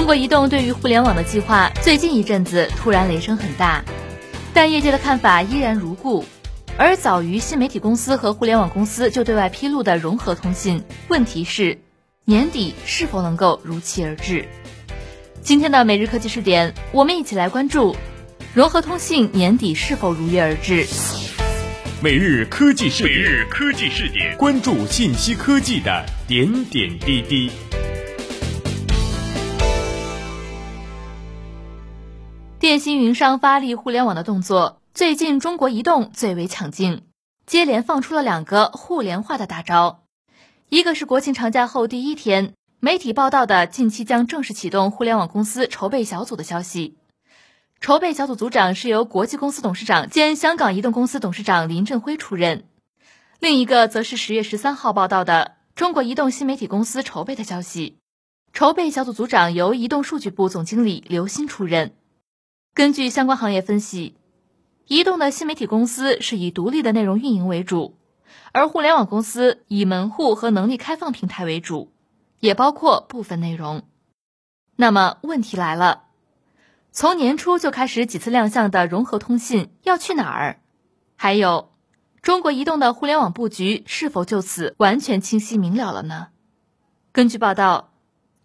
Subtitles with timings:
[0.00, 3.84] 中国移动对于互联网的计划，最近一阵子突然雷声很大，
[4.54, 6.24] 但业界的看法依然如故。
[6.78, 11.78] 而早于新媒体公司和互联网公司就对外披露的融合通信，问题是
[12.24, 14.48] 年底是否能够如期而至？
[15.42, 17.94] 今天的每日科技试点，我们一起来关注
[18.54, 20.86] 融合通信年底是否如约而至。
[22.02, 27.50] 每日科技视点，每日科技视点，关注信息科技的点点滴滴。
[32.80, 37.02] 新云商发力互联网的动作，最近中国移动最为抢镜，
[37.44, 40.04] 接连放出了两个互联化的大招。
[40.70, 46.96] 一个是国庆长假后第一天，媒体报道的近期将正式启动互联网公司筹备小组的消息。
[47.82, 52.64] 筹备小组组长是由国际公司董事长兼香港移动公司董事长林振辉出任。
[53.40, 57.98] 另一个则是十月十三号报道的中国移动新媒体公司筹备的消息，
[58.54, 61.92] 筹备小组组长由移动数据部总经理刘鑫出任。
[62.72, 64.14] 根据相关行业分析，
[64.86, 67.96] 移动的新媒体公司是以独立的内容运营为主，
[68.52, 71.92] 而互联网公司以门户和能力开放平台为主，
[72.38, 73.82] 也包括部分内容。
[74.76, 76.04] 那么问题来了，
[76.92, 80.60] 从年初就开始几次亮相的融合通信要去哪儿？
[81.16, 81.72] 还有，
[82.22, 86.28] 中国移动的互联网布局是否就此完全清晰明了了呢？
[87.12, 87.89] 根据报道。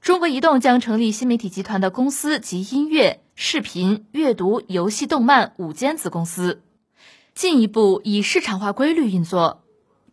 [0.05, 6.61] 中国移动将成立新媒体集团的公司及音乐、视频、阅读、游戏、动漫五间子公司，
[7.33, 9.63] 进一步以市场化规律运作，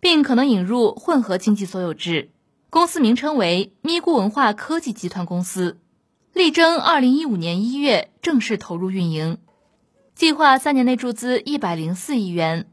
[0.00, 2.30] 并可能引入混合经济所有制。
[2.70, 5.78] 公司名称为咪咕文化科技集团公司，
[6.32, 9.36] 力争二零一五年一月正式投入运营，
[10.14, 12.66] 计划三年内注资一百零四亿元。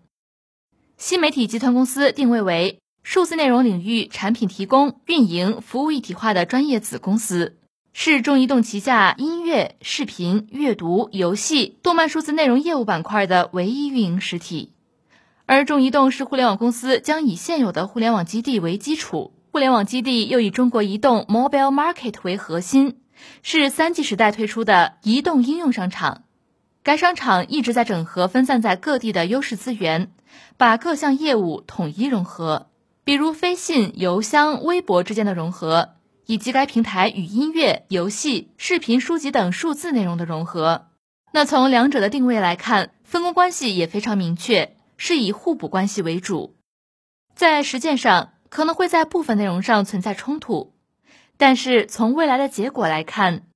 [0.96, 2.80] 新媒体集团公司定位为。
[3.12, 7.58] 数字内容领域产品提供、运营、服务一体化的专业子公司，
[7.92, 14.74] 是中移动旗下音乐、视频、阅读、游戏、动漫数字内容业务板块的唯一运营实体。
[15.48, 22.98] 而中移动是互联网公司，将以现有的互联网基地为基础，互联网基地又以中国移动 Mobile Market 为核心，
[23.42, 26.26] 是三 G 时代推出的移动应用商场。
[26.84, 30.12] 该商场一直在整合分散在各地的优势资源，
[30.58, 32.68] 把各项业务统一融合。
[33.10, 35.96] 比如飞信、邮箱、微博之间的融合，
[36.28, 40.90] 以及该平台与音乐、游戏、视频、书籍等数字内容的融合。
[41.32, 46.56] 那从两者的定位来看，分工关系也非常明确，是以互补关系为主。
[47.34, 50.76] 在实践上，可能会在部分内容上存在冲突，
[51.36, 53.48] 但是从未来的结果来看，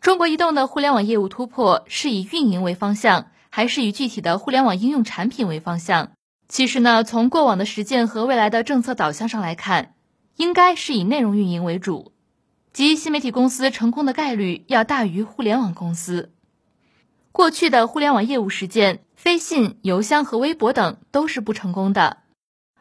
[0.00, 6.10] 中国移动的互联网业务突破是以运营为方向，还是以具体的互联网应用产品为方向？
[6.48, 9.94] 其实呢，从过往的实践和未来的政策导向上来看，
[10.36, 12.12] 应该是以内容运营为主，
[12.72, 16.32] 即新媒体公司成功的概率要大于互联网公司。
[17.32, 22.16] 过去的互联网业务实践，飞信、邮箱和微博等都是不成功的，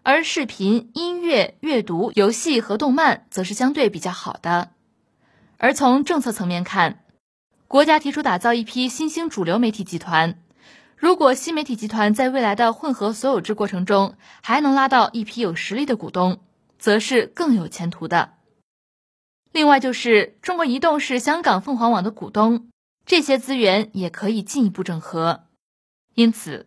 [0.01, 4.71] 而视频、音乐、阅读、游戏和动漫则是相对比较好的。
[5.57, 7.03] 而从政策层面看，
[7.67, 10.39] 国家提出打造一批新兴主流媒体集团。
[10.97, 16.39] 如果新媒体集团在未来的混合所有制过程中还能拉到一批有实力的股东，
[16.79, 18.33] 则是更有前途的。
[19.51, 22.69] 另外，就是中国移动是香港凤凰网的股东，
[23.05, 25.43] 这些资源也可以进一步整合。
[26.15, 26.65] 因此，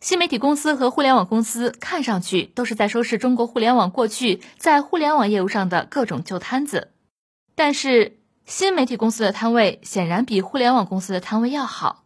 [0.00, 6.92] 新媒体公司和互联网公司看上去都是在收拾中国互联网过去在互联网业务上的各种旧摊子。
[7.56, 12.04] 但是，新媒体公司的摊位显然比互联网公司的摊位要好。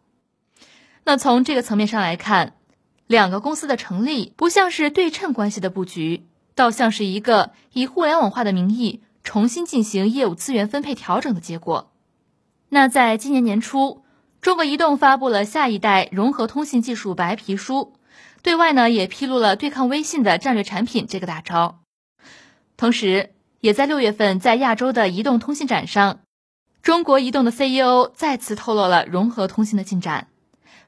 [1.03, 2.53] 那从这个层面上来看，
[3.07, 11.91] 两个公司的成立不像是对称关系的布局，倒像是一个以互联网化的名义重新进行业务资源分配调整的结果。
[12.69, 14.03] 那在今年年初，
[14.41, 17.93] 中国移动发布了下一代融合通信技术白皮书，
[18.41, 21.79] 对外呢也披露了对抗微信的战略产品这个大招。
[22.77, 26.21] 同时，也在六月份在亚洲的移动通信展上，
[26.81, 30.29] 中国移动的 CEO 再次透露了融合通信的进展。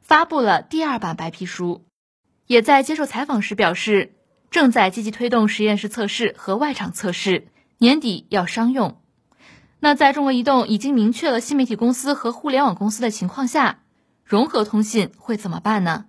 [0.03, 1.85] 发布了第二版白皮书，
[2.45, 4.15] 也在接受采访时表示，
[4.51, 7.47] 正在积极推动实验室测试和外场测试，
[7.77, 9.01] 年底要商用。
[9.79, 13.79] 那在中国移动已经明确了新媒体公司和互联网公司的情况下，
[14.25, 16.05] 融合通信会怎么办呢？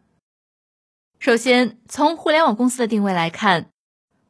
[1.21, 3.71] 首先，从互联网公司的定位来看，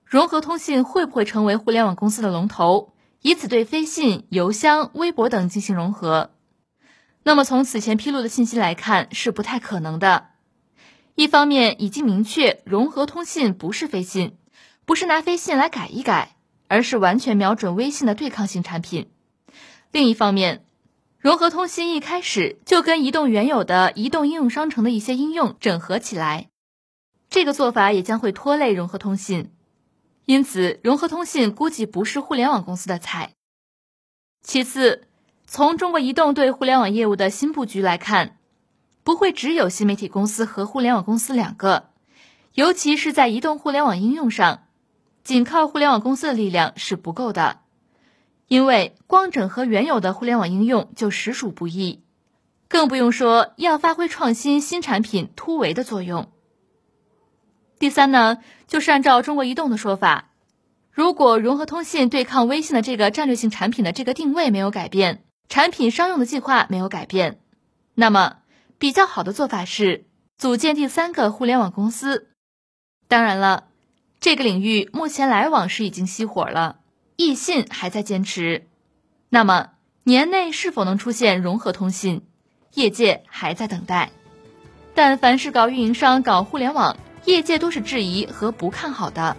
[0.05, 6.34] 融合通信会不会成为互联网公司的龙头，以此对飞信、邮箱、微博等进行融合？
[7.25, 10.29] 那么从此前披露的信息来看，是不太可能的。
[11.15, 14.37] 一方面已经明确融合通信不是飞信，
[14.85, 16.37] 不是拿飞信来改一改，
[16.69, 19.11] 而是完全瞄准微信的对抗性产品。
[19.91, 20.67] 另一方面，
[21.19, 26.50] 融合通信一开始就跟移动原有的移动应用商城的一些应用整合起来，
[27.31, 29.53] 这个做法也将会拖累融合通信。
[30.26, 33.32] 因此，融合通信估计不是互联网公司的菜。
[34.43, 35.06] 其次，
[35.46, 38.38] 从中国移动对互联网业务的新布局来看，
[39.02, 41.91] 不会只有新媒体公司和互联网公司两个，
[42.55, 44.64] 尤其是在移动互联网应用上，
[45.23, 47.61] 仅靠互联网公司的力量是不够的。
[48.46, 52.02] 因为光整合原有的互联网应用就实属不易，
[52.69, 56.31] 更不用说要发挥创新新产品突围的作用。
[57.79, 60.31] 第三呢，就是按照中国移动的说法，
[60.90, 67.41] 如果融合通信对抗微信的这个战略性产品的这个定位没有改变，产品商用的计划没有改变，
[67.94, 68.38] 那么
[68.79, 70.05] 比较好的做法是
[70.37, 72.29] 组建第三个互联网公司。
[73.06, 73.69] 当然了，
[74.19, 76.81] 这个领域目前来往是已经熄火了。
[77.17, 78.67] 易信还在坚持，
[79.29, 79.70] 那么
[80.02, 82.26] 年内是否能出现融合通信？
[82.73, 84.11] 业界还在等待。
[84.97, 89.37] 但凡是搞运营商、搞互联网，业界都是质疑和不看好的。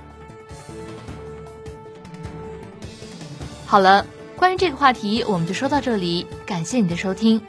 [3.66, 4.06] 好了，
[4.38, 6.28] 关于这个话题，我们就说到这里。
[6.46, 7.42] 感谢你的收听，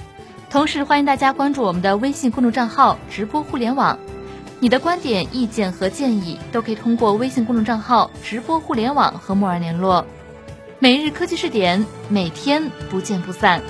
[0.48, 3.98] 同时欢迎大家关注我们的微信公众账号“直播互联网”。
[4.60, 10.06] 你的观点、意见和建议都可以通过微信公众账号“直播互联网”和木儿联络。
[10.78, 13.60] 每日科技视点，每天不见不散。